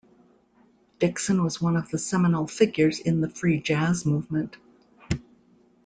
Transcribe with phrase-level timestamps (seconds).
[0.97, 4.57] Dixon was one of the seminal figures in the free jazz movement.